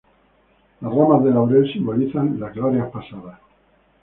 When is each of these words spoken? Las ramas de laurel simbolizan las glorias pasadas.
Las 0.81 0.91
ramas 0.91 1.23
de 1.23 1.29
laurel 1.29 1.71
simbolizan 1.71 2.39
las 2.39 2.55
glorias 2.55 2.89
pasadas. 2.89 3.39